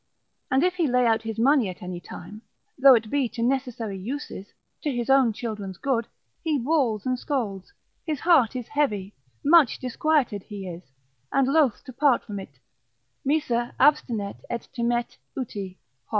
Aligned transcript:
and 0.49 0.63
if 0.63 0.73
he 0.73 0.87
lay 0.87 1.05
out 1.05 1.21
his 1.21 1.37
money 1.37 1.69
at 1.69 1.83
any 1.83 1.99
time, 1.99 2.41
though 2.75 2.95
it 2.95 3.07
be 3.11 3.29
to 3.29 3.43
necessary 3.43 3.95
uses, 3.95 4.47
to 4.81 4.91
his 4.91 5.11
own 5.11 5.31
children's 5.31 5.77
good, 5.77 6.07
he 6.43 6.57
brawls 6.57 7.05
and 7.05 7.19
scolds, 7.19 7.71
his 8.03 8.19
heart 8.21 8.55
is 8.55 8.67
heavy, 8.67 9.13
much 9.45 9.77
disquieted 9.77 10.41
he 10.41 10.67
is, 10.67 10.81
and 11.31 11.47
loath 11.47 11.83
to 11.83 11.93
part 11.93 12.23
from 12.23 12.39
it: 12.39 12.57
Miser 13.23 13.75
abstinet 13.79 14.37
et 14.49 14.67
timet 14.75 15.17
uti, 15.37 15.77
Hor. 15.79 15.93